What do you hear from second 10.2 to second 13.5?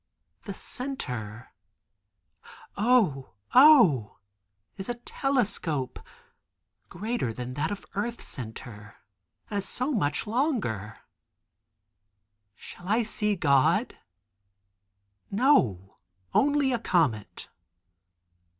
longer. Shall I see